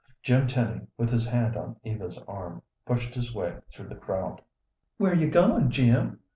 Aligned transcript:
Jim 0.23 0.47
Tenny, 0.47 0.87
with 0.97 1.11
his 1.11 1.27
hand 1.27 1.55
on 1.55 1.75
Eva's 1.83 2.17
arm, 2.27 2.63
pushed 2.87 3.13
his 3.13 3.35
way 3.35 3.59
through 3.71 3.87
the 3.87 3.93
crowd. 3.93 4.41
"Where 4.97 5.13
you 5.13 5.29
goin', 5.29 5.69
Jim?" 5.69 6.21